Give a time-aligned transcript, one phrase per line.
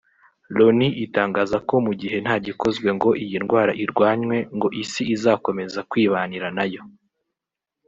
[0.57, 6.47] Loni itangaza ko mu gihe nta gikozwe ngo iyi ndwara irwanywe ngo isi izakomeza kwibanira
[6.57, 6.81] nayo